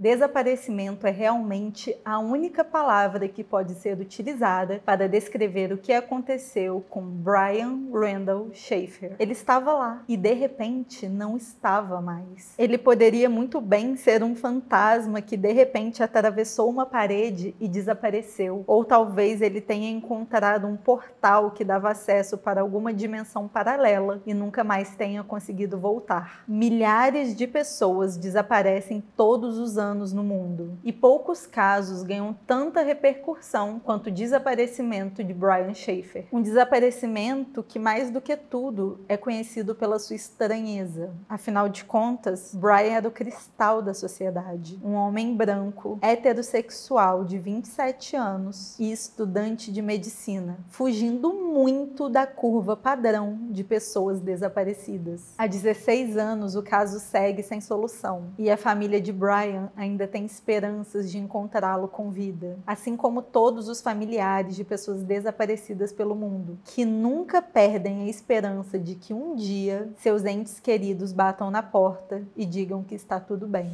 [0.00, 6.84] Desaparecimento é realmente a única palavra que pode ser utilizada para descrever o que aconteceu
[6.88, 9.16] com Brian Randall Schaefer.
[9.18, 12.54] Ele estava lá e de repente não estava mais.
[12.56, 18.62] Ele poderia muito bem ser um fantasma que de repente atravessou uma parede e desapareceu,
[18.68, 24.32] ou talvez ele tenha encontrado um portal que dava acesso para alguma dimensão paralela e
[24.32, 26.44] nunca mais tenha conseguido voltar.
[26.46, 32.82] Milhares de pessoas desaparecem todos os anos anos no mundo, e poucos casos ganham tanta
[32.82, 36.26] repercussão quanto o desaparecimento de Brian Schaefer.
[36.32, 41.12] Um desaparecimento que, mais do que tudo, é conhecido pela sua estranheza.
[41.28, 44.78] Afinal de contas, Brian era o cristal da sociedade.
[44.84, 52.76] Um homem branco, heterossexual de 27 anos e estudante de medicina, fugindo muito da curva
[52.76, 55.34] padrão de pessoas desaparecidas.
[55.38, 60.26] Há 16 anos, o caso segue sem solução e a família de Brian ainda tem
[60.26, 66.58] esperanças de encontrá-lo com vida, assim como todos os familiares de pessoas desaparecidas pelo mundo,
[66.64, 72.26] que nunca perdem a esperança de que um dia seus entes queridos batam na porta
[72.36, 73.70] e digam que está tudo bem.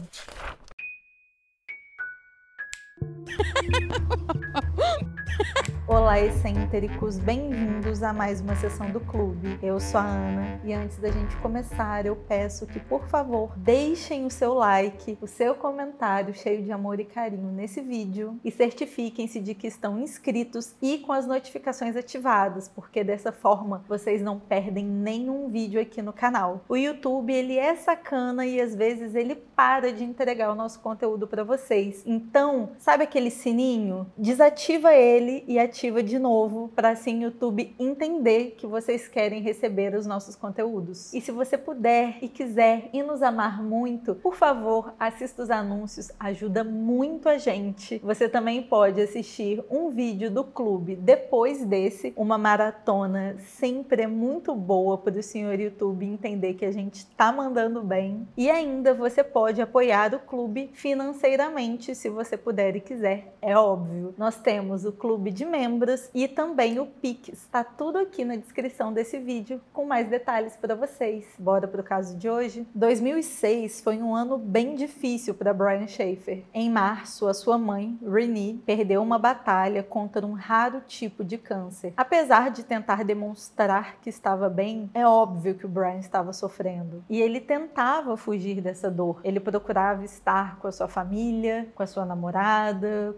[5.87, 9.59] Olá, excêntricos, bem-vindos a mais uma sessão do clube.
[9.63, 14.25] Eu sou a Ana e antes da gente começar, eu peço que, por favor, deixem
[14.25, 19.41] o seu like, o seu comentário cheio de amor e carinho nesse vídeo e certifiquem-se
[19.41, 24.87] de que estão inscritos e com as notificações ativadas, porque dessa forma vocês não perdem
[24.87, 26.65] nenhum vídeo aqui no canal.
[26.67, 31.27] O YouTube, ele é sacana e às vezes ele para de entregar o nosso conteúdo
[31.27, 32.03] para vocês.
[32.07, 34.07] Então, sabe aquele sininho?
[34.17, 39.95] Desativa ele e ativa de novo para assim o YouTube entender que vocês querem receber
[39.95, 41.13] os nossos conteúdos.
[41.13, 46.11] E se você puder e quiser e nos amar muito, por favor, assista os anúncios,
[46.19, 47.99] ajuda muito a gente.
[47.99, 54.55] Você também pode assistir um vídeo do clube depois desse, uma maratona sempre é muito
[54.55, 58.27] boa para o senhor YouTube entender que a gente está mandando bem.
[58.37, 64.15] E ainda você pode apoiar o clube financeiramente, se você puder e quiser, é óbvio.
[64.17, 67.29] Nós temos o clube de membros e também o Pix.
[67.29, 71.27] Está tudo aqui na descrição desse vídeo com mais detalhes para vocês.
[71.39, 72.67] Bora para o caso de hoje?
[72.75, 76.45] 2006 foi um ano bem difícil para Brian Schaefer.
[76.53, 81.95] Em março, a sua mãe, Renee, perdeu uma batalha contra um raro tipo de câncer.
[81.97, 87.03] Apesar de tentar demonstrar que estava bem, é óbvio que o Brian estava sofrendo.
[87.09, 89.21] E ele tentava fugir dessa dor.
[89.25, 92.64] Ele procurava estar com a sua família, com a sua namorada,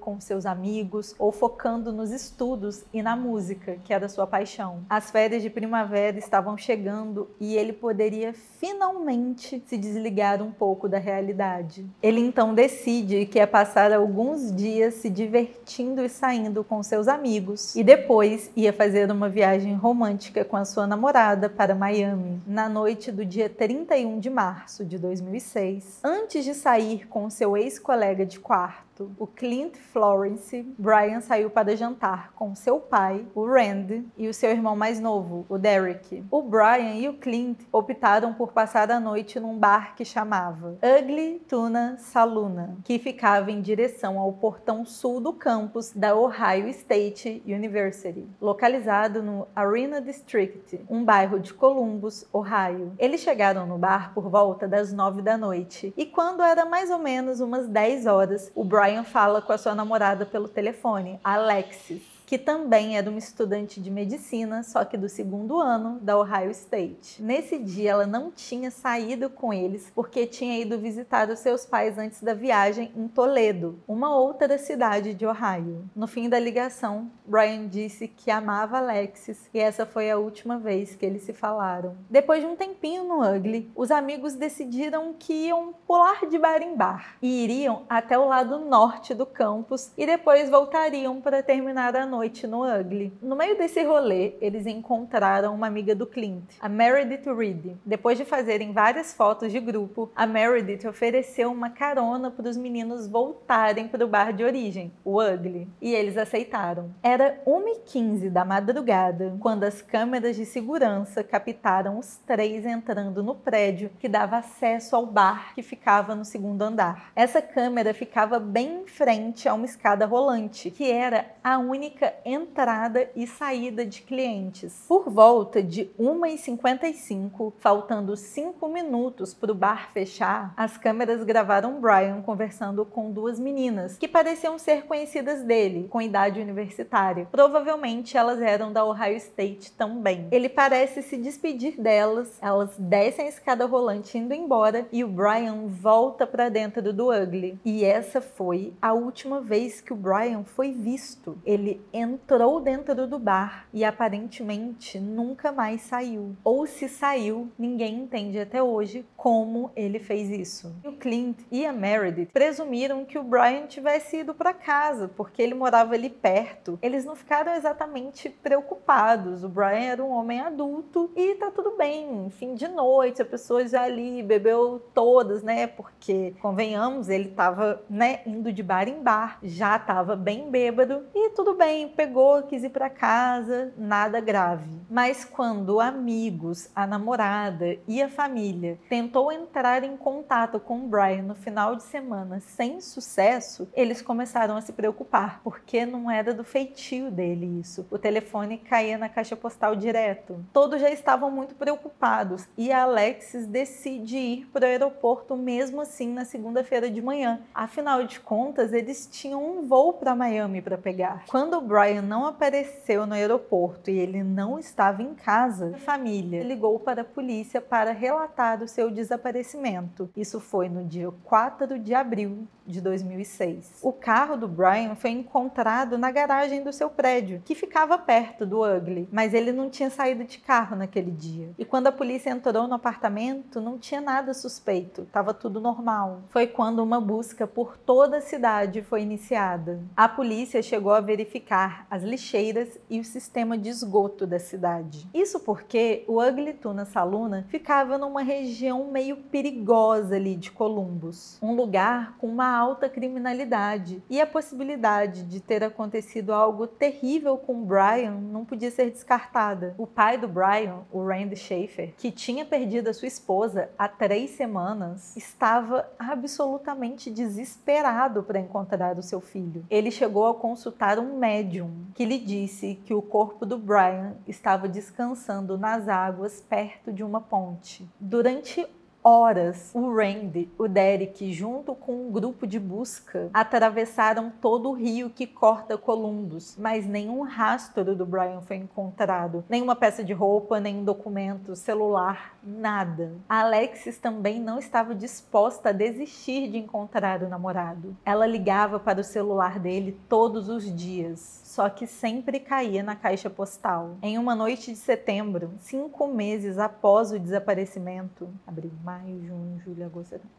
[0.00, 4.84] com seus amigos ou focando nos estudos e na música, que era sua paixão.
[4.88, 10.98] As férias de primavera estavam chegando e ele poderia finalmente se desligar um pouco da
[10.98, 11.86] realidade.
[12.02, 17.74] Ele então decide que é passar alguns dias se divertindo e saindo com seus amigos
[17.76, 23.12] e depois ia fazer uma viagem romântica com a sua namorada para Miami na noite
[23.12, 26.00] do dia 31 de março de 2006.
[26.02, 28.85] Antes de sair com seu ex-colega de quarto,
[29.18, 34.50] o Clint Florence, Brian saiu para jantar com seu pai, o Rand, e o seu
[34.50, 36.24] irmão mais novo, o Derek.
[36.30, 41.42] O Brian e o Clint optaram por passar a noite num bar que chamava Ugly
[41.48, 48.26] Tuna Saluna, que ficava em direção ao portão sul do campus da Ohio State University,
[48.40, 52.92] localizado no Arena District, um bairro de Columbus, Ohio.
[52.98, 56.98] Eles chegaram no bar por volta das nove da noite e quando era mais ou
[56.98, 62.15] menos umas 10 horas, o Brian Brian fala com a sua namorada pelo telefone, Alexis
[62.26, 67.22] que também era uma estudante de medicina, só que do segundo ano da Ohio State.
[67.22, 71.96] Nesse dia, ela não tinha saído com eles porque tinha ido visitar os seus pais
[71.96, 75.88] antes da viagem em Toledo, uma outra cidade de Ohio.
[75.94, 80.96] No fim da ligação, Brian disse que amava Alexis e essa foi a última vez
[80.96, 81.96] que eles se falaram.
[82.10, 86.74] Depois de um tempinho no Ugly, os amigos decidiram que iam pular de bar em
[86.74, 92.04] bar e iriam até o lado norte do campus e depois voltariam para terminar a
[92.04, 93.12] noite noite no Ugly.
[93.20, 97.76] No meio desse rolê, eles encontraram uma amiga do Clint, a Meredith Reed.
[97.84, 103.06] Depois de fazerem várias fotos de grupo, a Meredith ofereceu uma carona para os meninos
[103.06, 106.90] voltarem para o bar de origem, o Ugly, e eles aceitaram.
[107.02, 113.90] Era 1h15 da madrugada quando as câmeras de segurança captaram os três entrando no prédio
[113.98, 117.12] que dava acesso ao bar que ficava no segundo andar.
[117.14, 123.08] Essa câmera ficava bem em frente a uma escada rolante, que era a única entrada
[123.14, 124.84] e saída de clientes.
[124.88, 132.22] Por volta de 1h55, faltando 5 minutos para o bar fechar, as câmeras gravaram Brian
[132.22, 137.28] conversando com duas meninas que pareciam ser conhecidas dele, com idade universitária.
[137.30, 140.28] Provavelmente elas eram da Ohio State também.
[140.30, 145.66] Ele parece se despedir delas, elas descem a escada rolante indo embora e o Brian
[145.66, 147.58] volta para dentro do Ugly.
[147.64, 151.38] E essa foi a última vez que o Brian foi visto.
[151.44, 156.36] Ele entrou dentro do bar e aparentemente nunca mais saiu.
[156.44, 160.74] Ou se saiu, ninguém entende até hoje como ele fez isso.
[160.84, 165.54] O Clint e a Meredith presumiram que o Brian tivesse ido para casa, porque ele
[165.54, 166.78] morava ali perto.
[166.82, 169.42] Eles não ficaram exatamente preocupados.
[169.42, 172.30] O Brian era um homem adulto e tá tudo bem.
[172.30, 175.66] Fim de noite, a pessoa já ali bebeu todas, né?
[175.66, 181.30] Porque, convenhamos, ele tava, né, indo de bar em bar, já tava bem bêbado e
[181.30, 184.68] tudo bem, pegou, quis ir para casa, nada grave.
[184.88, 191.22] Mas quando amigos, a namorada e a família tentou entrar em contato com o Brian
[191.22, 196.44] no final de semana sem sucesso, eles começaram a se preocupar, porque não era do
[196.44, 197.86] feitio dele isso.
[197.90, 200.44] O telefone caía na caixa postal direto.
[200.52, 206.24] Todos já estavam muito preocupados e Alexis decide ir para o aeroporto mesmo assim na
[206.24, 207.40] segunda-feira de manhã.
[207.54, 211.24] Afinal de contas, eles tinham um voo para Miami para pegar.
[211.26, 216.42] Quando o Brian não apareceu no aeroporto e ele não estava em casa, a família
[216.42, 220.08] ligou para a polícia para relatar o seu desaparecimento.
[220.16, 223.80] Isso foi no dia 4 de abril de 2006.
[223.82, 228.62] O carro do Brian foi encontrado na garagem do seu prédio, que ficava perto do
[228.64, 231.50] Ugly, mas ele não tinha saído de carro naquele dia.
[231.58, 236.22] E quando a polícia entrou no apartamento, não tinha nada suspeito, estava tudo normal.
[236.28, 239.80] Foi quando uma busca por toda a cidade foi iniciada.
[239.96, 245.08] A polícia chegou a verificar as lixeiras e o sistema de esgoto da cidade.
[245.12, 251.54] Isso porque o Ugly Tuna Saluna ficava numa região meio perigosa ali de Columbus, um
[251.54, 258.12] lugar com uma alta criminalidade e a possibilidade de ter acontecido algo terrível com Brian
[258.12, 259.74] não podia ser descartada.
[259.78, 264.30] O pai do Brian, o Randy Schaefer, que tinha perdido a sua esposa há três
[264.30, 269.64] semanas, estava absolutamente desesperado para encontrar o seu filho.
[269.70, 274.68] Ele chegou a consultar um médium que lhe disse que o corpo do Brian estava
[274.68, 277.88] descansando nas águas perto de uma ponte.
[278.00, 278.66] Durante
[279.06, 285.08] horas, o Randy, o Derek, junto com um grupo de busca, atravessaram todo o rio
[285.10, 289.44] que corta Columbus, mas nenhum rastro do Brian foi encontrado.
[289.48, 293.12] Nenhuma peça de roupa, nenhum documento, celular, nada.
[293.28, 297.96] A Alexis também não estava disposta a desistir de encontrar o namorado.
[298.04, 303.30] Ela ligava para o celular dele todos os dias só que sempre caía na caixa
[303.30, 303.96] postal.
[304.02, 310.10] Em uma noite de setembro, cinco meses após o desaparecimento, abril, maio, junho, julho, agosto,
[310.10, 310.36] setembro,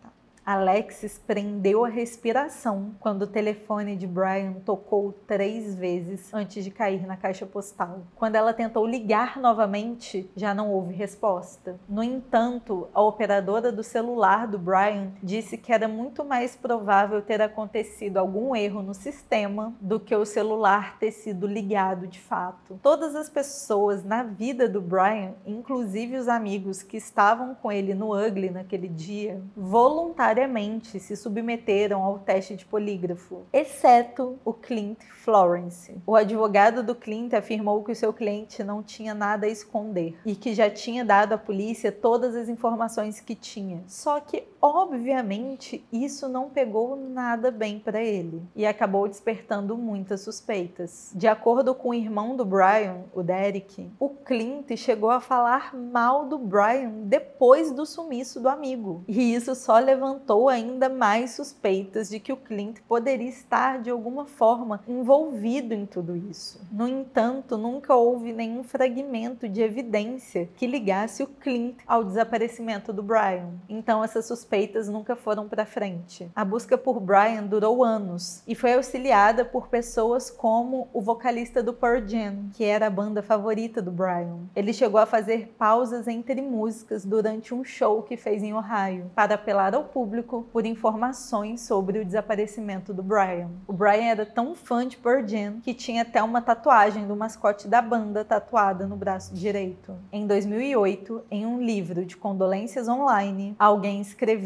[0.48, 7.06] Alexis prendeu a respiração quando o telefone de Brian tocou três vezes antes de cair
[7.06, 8.04] na caixa postal.
[8.16, 11.78] Quando ela tentou ligar novamente, já não houve resposta.
[11.90, 17.42] No entanto, a operadora do celular do Brian disse que era muito mais provável ter
[17.42, 22.80] acontecido algum erro no sistema do que o celular ter sido ligado de fato.
[22.82, 28.16] Todas as pessoas na vida do Brian, inclusive os amigos que estavam com ele no
[28.16, 35.96] Ugly naquele dia, voluntariamente voluntariamente se submeteram ao teste de polígrafo, exceto o Clint Florence.
[36.06, 40.36] O advogado do Clint afirmou que o seu cliente não tinha nada a esconder e
[40.36, 43.84] que já tinha dado à polícia todas as informações que tinha.
[43.88, 51.12] Só que, obviamente, isso não pegou nada bem para ele e acabou despertando muitas suspeitas.
[51.16, 56.26] De acordo com o irmão do Brian, o Derek, o Clint chegou a falar mal
[56.26, 59.04] do Brian depois do sumiço do amigo.
[59.08, 64.26] E isso só levantou ainda mais suspeitas de que o Clint poderia estar de alguma
[64.26, 66.62] forma envolvido em tudo isso.
[66.72, 73.04] No entanto, nunca houve nenhum fragmento de evidência que ligasse o Clint ao desaparecimento do
[73.04, 73.50] Brian.
[73.70, 74.26] Então essas
[74.58, 76.30] suspeitas nunca foram para frente.
[76.36, 81.74] A busca por Brian durou anos e foi auxiliada por pessoas como o vocalista do
[81.74, 84.40] Pearl Jam, que era a banda favorita do Brian.
[84.56, 89.36] Ele chegou a fazer pausas entre músicas durante um show que fez em Ohio para
[89.36, 93.50] apelar ao público público por informações sobre o desaparecimento do Brian.
[93.68, 97.68] O Brian era tão fã de Pearl Jam que tinha até uma tatuagem do mascote
[97.68, 99.94] da banda tatuada no braço direito.
[100.12, 104.37] Em 2008, em um livro de condolências online, alguém escreveu: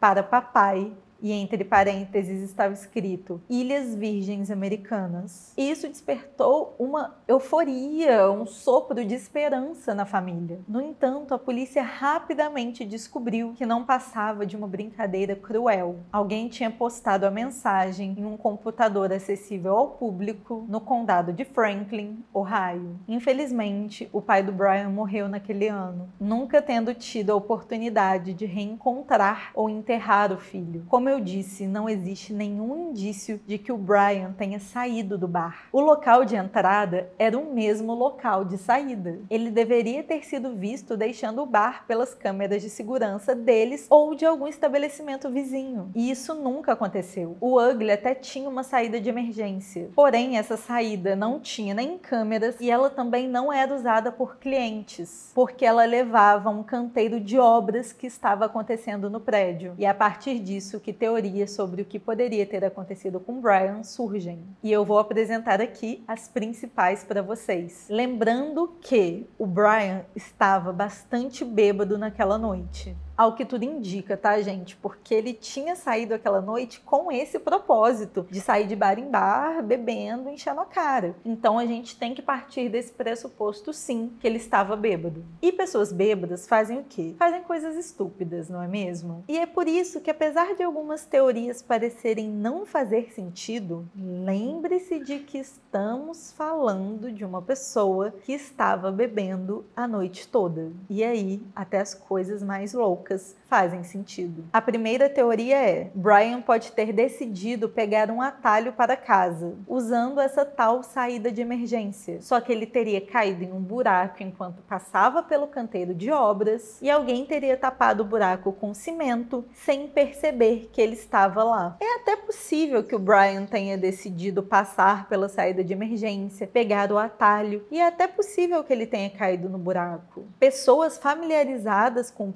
[0.00, 0.92] Para papai
[1.26, 5.52] e entre parênteses estava escrito Ilhas Virgens Americanas.
[5.56, 10.60] Isso despertou uma euforia, um sopro de esperança na família.
[10.68, 15.96] No entanto, a polícia rapidamente descobriu que não passava de uma brincadeira cruel.
[16.12, 22.22] Alguém tinha postado a mensagem em um computador acessível ao público no condado de Franklin,
[22.32, 23.00] Ohio.
[23.08, 29.50] Infelizmente, o pai do Brian morreu naquele ano, nunca tendo tido a oportunidade de reencontrar
[29.54, 30.84] ou enterrar o filho.
[30.88, 35.68] Como eu disse, não existe nenhum indício de que o Brian tenha saído do bar.
[35.72, 39.18] O local de entrada era o mesmo local de saída.
[39.30, 44.24] Ele deveria ter sido visto deixando o bar pelas câmeras de segurança deles ou de
[44.24, 45.90] algum estabelecimento vizinho.
[45.94, 47.36] E isso nunca aconteceu.
[47.40, 49.90] O Ugly até tinha uma saída de emergência.
[49.94, 55.30] Porém, essa saída não tinha nem câmeras e ela também não era usada por clientes,
[55.34, 59.74] porque ela levava um canteiro de obras que estava acontecendo no prédio.
[59.78, 64.42] E a partir disso que teorias sobre o que poderia ter acontecido com Brian surgem.
[64.62, 67.86] E eu vou apresentar aqui as principais para vocês.
[67.88, 74.76] Lembrando que o Brian estava bastante bêbado naquela noite ao que tudo indica, tá, gente?
[74.76, 79.62] Porque ele tinha saído aquela noite com esse propósito de sair de bar em bar,
[79.62, 81.16] bebendo, enchendo a cara.
[81.24, 85.24] Então a gente tem que partir desse pressuposto, sim, que ele estava bêbado.
[85.40, 87.14] E pessoas bêbadas fazem o quê?
[87.18, 89.24] Fazem coisas estúpidas, não é mesmo?
[89.28, 95.20] E é por isso que, apesar de algumas teorias parecerem não fazer sentido, lembre-se de
[95.20, 100.70] que estamos falando de uma pessoa que estava bebendo a noite toda.
[100.90, 103.05] E aí, até as coisas mais loucas
[103.48, 104.44] fazem sentido.
[104.52, 110.44] A primeira teoria é: Brian pode ter decidido pegar um atalho para casa, usando essa
[110.44, 112.20] tal saída de emergência.
[112.20, 116.90] Só que ele teria caído em um buraco enquanto passava pelo canteiro de obras e
[116.90, 121.76] alguém teria tapado o buraco com cimento sem perceber que ele estava lá.
[121.80, 126.98] É até possível que o Brian tenha decidido passar pela saída de emergência, pegar o
[126.98, 130.26] atalho e é até possível que ele tenha caído no buraco.
[130.38, 132.32] Pessoas familiarizadas com o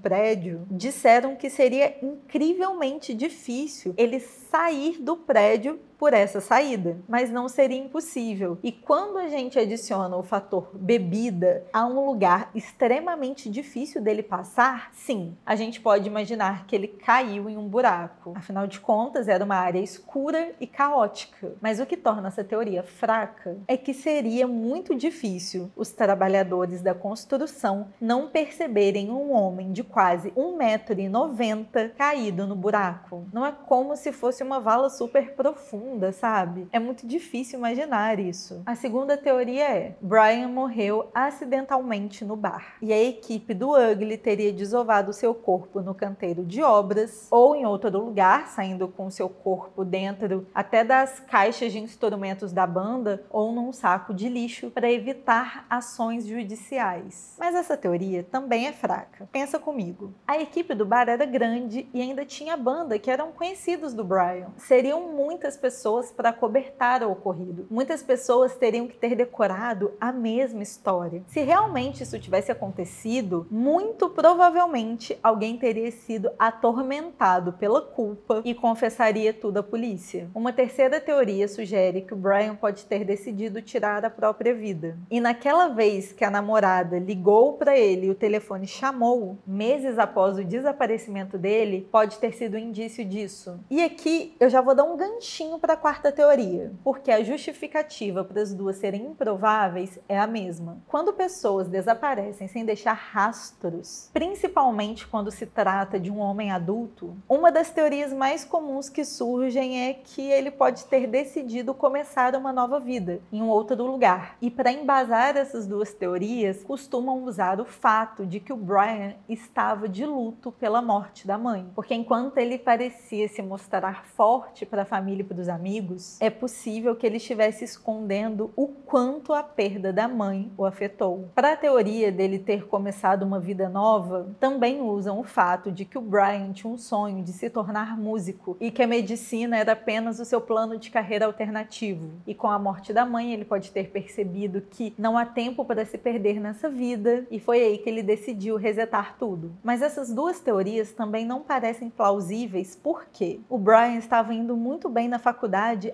[0.71, 7.77] disseram que seria incrivelmente difícil ele sair do prédio por essa saída, mas não seria
[7.77, 8.57] impossível.
[8.63, 14.89] E quando a gente adiciona o fator bebida a um lugar extremamente difícil dele passar,
[14.95, 18.33] sim, a gente pode imaginar que ele caiu em um buraco.
[18.35, 21.53] Afinal de contas, era uma área escura e caótica.
[21.61, 26.95] Mas o que torna essa teoria fraca é que seria muito difícil os trabalhadores da
[26.95, 33.27] construção não perceberem um homem de quase 1,90m caído no buraco.
[33.31, 36.69] Não é como se fosse uma vala super profunda profunda, sabe?
[36.73, 38.63] É muito difícil imaginar isso.
[38.65, 44.53] A segunda teoria é: Brian morreu acidentalmente no bar e a equipe do Ugly teria
[44.53, 49.85] desovado seu corpo no canteiro de obras ou em outro lugar, saindo com seu corpo
[49.85, 55.67] dentro até das caixas de instrumentos da banda ou num saco de lixo para evitar
[55.69, 57.35] ações judiciais.
[57.39, 59.29] Mas essa teoria também é fraca.
[59.33, 60.15] Pensa comigo.
[60.27, 64.49] A equipe do bar era grande e ainda tinha banda que eram conhecidos do Brian.
[64.57, 67.67] Seriam muitas pessoas pessoas para cobertar o ocorrido.
[67.71, 71.23] Muitas pessoas teriam que ter decorado a mesma história.
[71.27, 79.33] Se realmente isso tivesse acontecido, muito provavelmente alguém teria sido atormentado pela culpa e confessaria
[79.33, 80.29] tudo à polícia.
[80.35, 84.99] Uma terceira teoria sugere que o Brian pode ter decidido tirar a própria vida.
[85.11, 90.37] E naquela vez que a namorada ligou para ele e o telefone chamou, meses após
[90.37, 93.59] o desaparecimento dele, pode ter sido um indício disso.
[93.71, 98.25] E aqui eu já vou dar um ganchinho para a quarta teoria, porque a justificativa
[98.25, 100.79] para as duas serem improváveis é a mesma.
[100.89, 107.53] Quando pessoas desaparecem sem deixar rastros, principalmente quando se trata de um homem adulto, uma
[107.53, 112.81] das teorias mais comuns que surgem é que ele pode ter decidido começar uma nova
[112.81, 114.37] vida em um outro lugar.
[114.41, 119.89] E para embasar essas duas teorias, costumam usar o fato de que o Brian estava
[119.89, 124.87] de luto pela morte da mãe, porque enquanto ele parecia se mostrar forte para a
[124.87, 129.93] família e para os amigos, é possível que ele estivesse escondendo o quanto a perda
[129.93, 131.29] da mãe o afetou.
[131.35, 135.99] Para a teoria dele ter começado uma vida nova, também usam o fato de que
[135.99, 140.21] o Brian tinha um sonho de se tornar músico e que a medicina era apenas
[140.21, 142.11] o seu plano de carreira alternativo.
[142.27, 145.85] E com a morte da mãe, ele pode ter percebido que não há tempo para
[145.85, 149.53] se perder nessa vida e foi aí que ele decidiu resetar tudo.
[149.63, 155.09] Mas essas duas teorias também não parecem plausíveis porque o Brian estava indo muito bem
[155.09, 155.40] na faculdade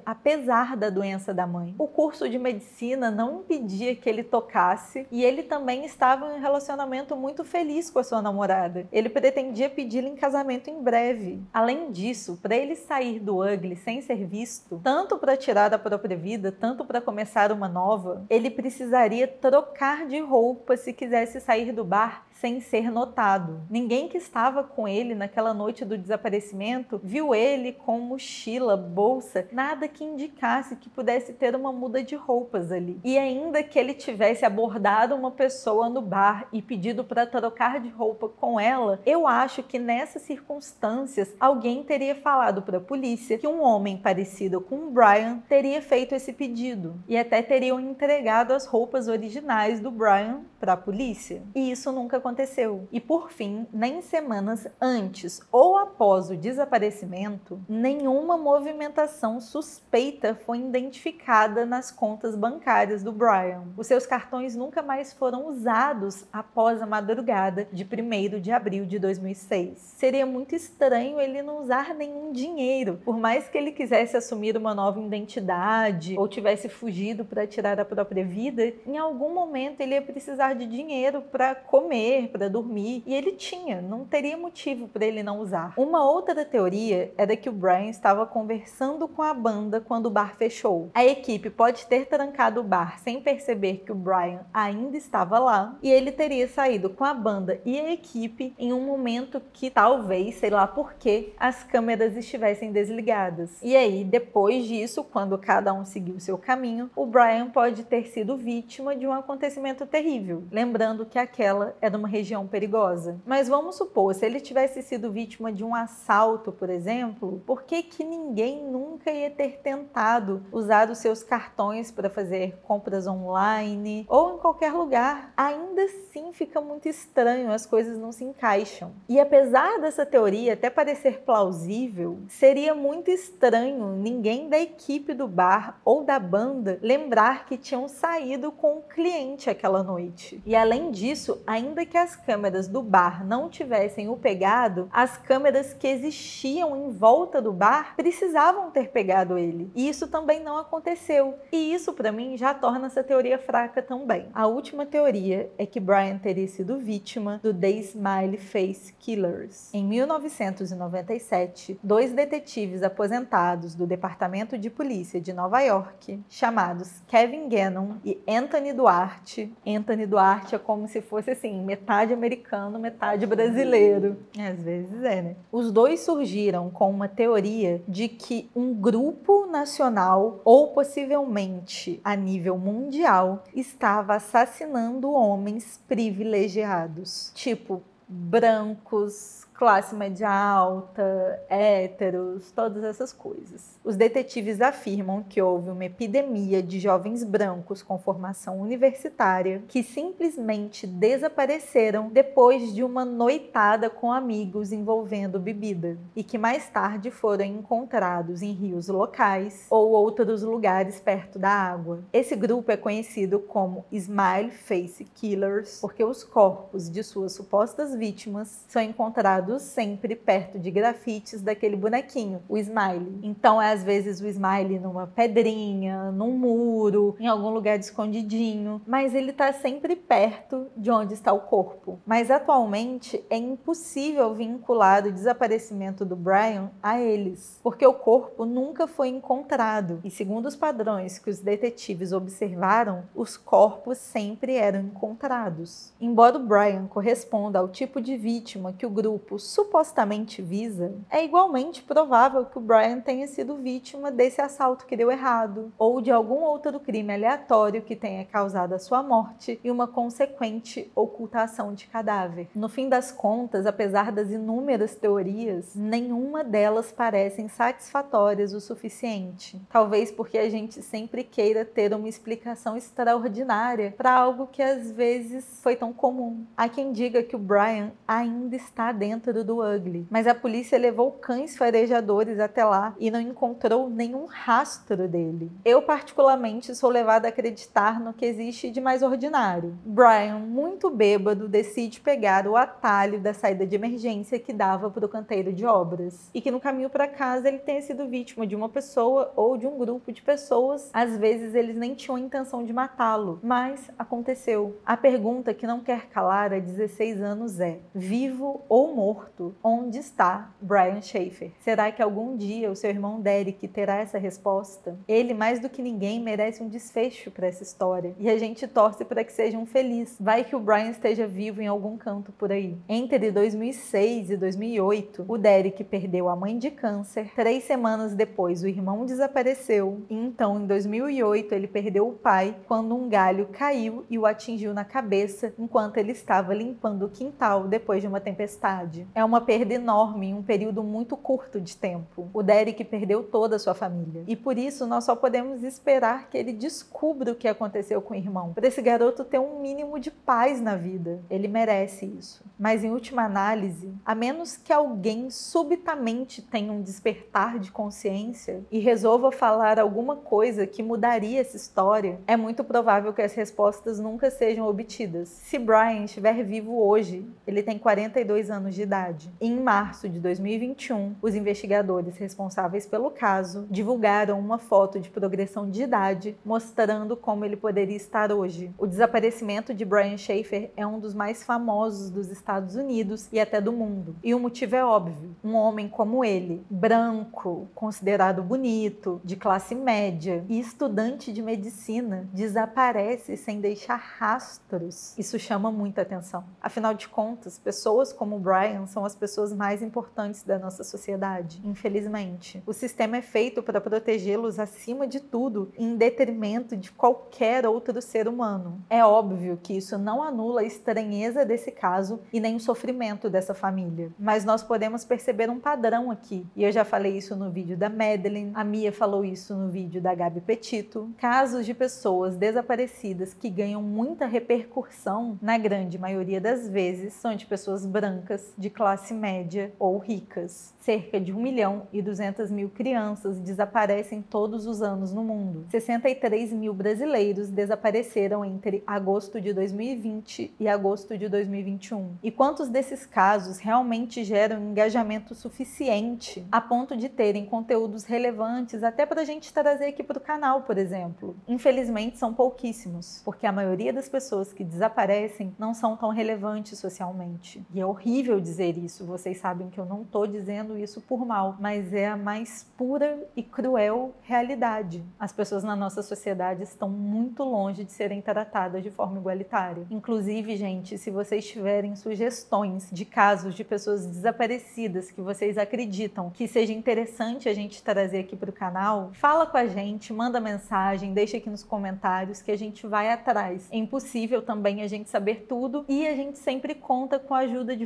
[0.05, 1.75] apesar da doença da mãe.
[1.79, 6.41] O curso de medicina não impedia que ele tocasse e ele também estava em um
[6.41, 8.87] relacionamento muito feliz com a sua namorada.
[8.93, 11.43] Ele pretendia pedi-la em casamento em breve.
[11.53, 16.17] Além disso, para ele sair do Ugly sem ser visto, tanto para tirar da própria
[16.17, 21.85] vida, tanto para começar uma nova, ele precisaria trocar de roupa se quisesse sair do
[21.85, 23.63] bar sem ser notado.
[23.71, 29.89] Ninguém que estava com ele naquela noite do desaparecimento viu ele com mochila, bolsa, nada
[29.89, 33.01] que indicasse que pudesse ter uma muda de roupas ali.
[33.05, 37.89] E ainda que ele tivesse abordado uma pessoa no bar e pedido para trocar de
[37.89, 43.47] roupa com ela, eu acho que nessas circunstâncias alguém teria falado para a polícia que
[43.47, 48.67] um homem parecido com o Brian teria feito esse pedido e até teriam entregado as
[48.67, 51.43] roupas originais do Brian para a polícia.
[51.55, 52.89] E isso nunca aconteceu.
[52.91, 61.65] E por fim, nem semanas antes ou após o desaparecimento, nenhuma movimentação suspeita foi identificada
[61.65, 63.63] nas contas bancárias do Brian.
[63.77, 68.99] Os seus cartões nunca mais foram usados após a madrugada de 1 de abril de
[68.99, 69.79] 2006.
[69.79, 74.75] Seria muito estranho ele não usar nenhum dinheiro, por mais que ele quisesse assumir uma
[74.75, 80.03] nova identidade ou tivesse fugido para tirar a própria vida, em algum momento ele ia
[80.03, 85.05] precisar de dinheiro para comer comer, para dormir, e ele tinha, não teria motivo para
[85.05, 85.75] ele não usar.
[85.77, 90.37] Uma outra teoria era que o Brian estava conversando com a banda quando o bar
[90.37, 90.91] fechou.
[90.95, 95.77] A equipe pode ter trancado o bar sem perceber que o Brian ainda estava lá,
[95.83, 100.37] e ele teria saído com a banda e a equipe em um momento que talvez,
[100.37, 103.51] sei lá por que, as câmeras estivessem desligadas.
[103.63, 108.37] E aí, depois disso, quando cada um seguiu seu caminho, o Brian pode ter sido
[108.37, 110.45] vítima de um acontecimento terrível.
[110.51, 113.21] Lembrando que aquela era uma uma região perigosa.
[113.27, 117.83] Mas vamos supor, se ele tivesse sido vítima de um assalto, por exemplo, por que,
[117.83, 124.35] que ninguém nunca ia ter tentado usar os seus cartões para fazer compras online ou
[124.35, 125.33] em qualquer lugar?
[125.37, 128.93] Ainda assim fica muito estranho, as coisas não se encaixam.
[129.09, 135.81] E apesar dessa teoria até parecer plausível, seria muito estranho ninguém da equipe do bar
[135.85, 140.41] ou da banda lembrar que tinham saído com o cliente aquela noite.
[140.47, 145.17] E além disso, ainda que que as câmeras do bar não tivessem o pegado, as
[145.17, 149.73] câmeras que existiam em volta do bar precisavam ter pegado ele.
[149.75, 151.37] E isso também não aconteceu.
[151.51, 154.29] E isso para mim já torna essa teoria fraca também.
[154.35, 159.73] A última teoria é que Brian teria sido vítima do The Smiley Face Killers.
[159.73, 167.95] Em 1997, dois detetives aposentados do Departamento de Polícia de Nova York, chamados Kevin Gannon
[168.05, 174.17] e Anthony Duarte, Anthony Duarte é como se fosse assim, americano, metade brasileiro.
[174.39, 175.37] Às vezes é, né?
[175.51, 182.59] Os dois surgiram com uma teoria de que um grupo nacional, ou possivelmente a nível
[182.59, 187.31] mundial, estava assassinando homens privilegiados.
[187.35, 193.79] Tipo, brancos, classe média alta, héteros, todas essas coisas.
[193.83, 200.87] Os detetives afirmam que houve uma epidemia de jovens brancos com formação universitária que simplesmente
[200.87, 208.43] desapareceram depois de uma noitada com amigos envolvendo bebida e que mais tarde foram encontrados
[208.43, 212.01] em rios locais ou outros lugares perto da água.
[212.13, 218.65] Esse grupo é conhecido como Smile Face Killers porque os corpos de suas supostas vítimas
[218.69, 223.21] são encontrados sempre perto de grafites daquele bonequinho, o smile.
[223.23, 229.15] Então é às vezes o smile numa pedrinha, num muro, em algum lugar escondidinho, mas
[229.15, 231.99] ele está sempre perto de onde está o corpo.
[232.07, 238.87] Mas atualmente é impossível vincular o desaparecimento do Brian a eles, porque o corpo nunca
[238.87, 245.93] foi encontrado e segundo os padrões que os detetives observaram, os corpos sempre eram encontrados.
[246.01, 251.83] Embora o Brian corresponda ao tipo de vítima que o grupo supostamente visa, é igualmente
[251.83, 256.43] provável que o Brian tenha sido vítima desse assalto que deu errado, ou de algum
[256.43, 262.49] outro crime aleatório que tenha causado a sua morte e uma consequente ocultação de cadáver.
[262.55, 269.61] No fim das contas, apesar das inúmeras teorias, nenhuma delas parecem satisfatórias o suficiente.
[269.71, 275.61] Talvez porque a gente sempre queira ter uma explicação extraordinária para algo que às vezes
[275.63, 276.45] foi tão comum.
[276.57, 281.13] Há quem diga que o Brian ainda está dentro do Ugly, mas a polícia levou
[281.13, 285.51] cães farejadores até lá e não encontrou nenhum rastro dele.
[285.65, 289.77] Eu, particularmente, sou levada a acreditar no que existe de mais ordinário.
[289.85, 295.09] Brian, muito bêbado, decide pegar o atalho da saída de emergência que dava para o
[295.09, 298.69] canteiro de obras e que no caminho para casa ele tenha sido vítima de uma
[298.69, 300.91] pessoa ou de um grupo de pessoas.
[300.93, 304.77] Às vezes eles nem tinham a intenção de matá-lo, mas aconteceu.
[304.85, 309.16] A pergunta que não quer calar há 16 anos é: vivo ou morto?
[309.63, 311.53] Onde está Brian Schaefer?
[311.61, 314.99] Será que algum dia o seu irmão Derek terá essa resposta?
[315.07, 319.05] Ele, mais do que ninguém, merece um desfecho para essa história e a gente torce
[319.05, 320.17] para que seja um feliz.
[320.21, 322.77] Vai que o Brian esteja vivo em algum canto por aí.
[322.89, 327.33] Entre 2006 e 2008, o Derek perdeu a mãe de câncer.
[327.35, 330.03] Três semanas depois, o irmão desapareceu.
[330.09, 334.75] E então, em 2008, ele perdeu o pai quando um galho caiu e o atingiu
[334.75, 339.06] na cabeça enquanto ele estava limpando o quintal depois de uma tempestade.
[339.15, 342.29] É uma perda enorme em um período muito curto de tempo.
[342.33, 344.25] O Derek perdeu toda a sua família.
[344.27, 348.17] E por isso nós só podemos esperar que ele descubra o que aconteceu com o
[348.17, 348.53] irmão.
[348.53, 351.21] Para esse garoto ter um mínimo de paz na vida.
[351.31, 352.45] Ele merece isso.
[352.59, 358.79] Mas em última análise, a menos que alguém subitamente tenha um despertar de consciência e
[358.79, 364.31] resolva falar alguma coisa que mudaria essa história, é muito provável que as respostas nunca
[364.31, 365.29] sejam obtidas.
[365.29, 368.96] Se Brian estiver vivo hoje, ele tem 42 anos de idade.
[369.41, 375.83] Em março de 2021, os investigadores responsáveis pelo caso divulgaram uma foto de progressão de
[375.83, 378.73] idade mostrando como ele poderia estar hoje.
[378.79, 383.61] O desaparecimento de Brian Schaefer é um dos mais famosos dos Estados Unidos e até
[383.61, 384.17] do mundo.
[384.25, 385.37] E o motivo é óbvio.
[385.45, 393.37] Um homem como ele, branco, considerado bonito, de classe média e estudante de medicina, desaparece
[393.37, 395.15] sem deixar rastros.
[395.19, 396.45] Isso chama muita atenção.
[396.63, 402.63] Afinal de contas, pessoas como Brian são as pessoas mais importantes da nossa sociedade, infelizmente.
[402.67, 408.29] O sistema é feito para protegê-los acima de tudo, em detrimento de qualquer outro ser
[408.29, 408.81] humano.
[408.89, 413.55] É óbvio que isso não anula a estranheza desse caso e nem o sofrimento dessa
[413.55, 416.47] família, mas nós podemos perceber um padrão aqui.
[416.55, 420.01] E eu já falei isso no vídeo da Madeline, a Mia falou isso no vídeo
[420.01, 421.11] da Gabi Petito.
[421.19, 427.47] Casos de pessoas desaparecidas que ganham muita repercussão, na grande maioria das vezes, são de
[427.47, 430.75] pessoas brancas, de classe média ou ricas.
[430.81, 435.67] Cerca de 1 milhão e 200 mil crianças desaparecem todos os anos no mundo.
[435.71, 442.17] 63 mil brasileiros desapareceram entre agosto de 2020 e agosto de 2021.
[442.23, 449.05] E quantos desses casos realmente geram engajamento suficiente a ponto de terem conteúdos relevantes até
[449.05, 451.37] para a gente trazer aqui para o canal, por exemplo?
[451.49, 457.65] Infelizmente, são pouquíssimos, porque a maioria das pessoas que desaparecem não são tão relevantes socialmente.
[457.75, 461.57] E é horrível dizer isso, vocês sabem que eu não estou dizendo isso por mal,
[461.61, 465.03] mas é a mais pura e cruel realidade.
[465.19, 469.87] As pessoas na nossa sociedade estão muito longe de serem tratadas de forma igualitária.
[469.91, 476.49] Inclusive, gente, se vocês tiverem sugestões de casos de pessoas desaparecidas que vocês acreditam que
[476.49, 481.13] seja interessante a gente trazer aqui para o canal, fala com a gente, manda mensagem,
[481.13, 483.69] deixa aqui nos comentários que a gente vai atrás.
[483.71, 487.77] É impossível também a gente saber tudo e a gente sempre conta com a ajuda
[487.77, 487.85] de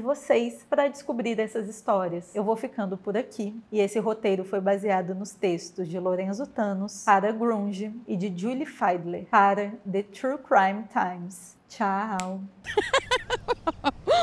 [0.68, 2.34] para descobrir essas histórias.
[2.34, 7.04] Eu vou ficando por aqui e esse roteiro foi baseado nos textos de Lorenzo Thanos
[7.04, 11.56] para Grunge e de Julie Feidler para The True Crime Times.
[11.68, 12.40] Tchau!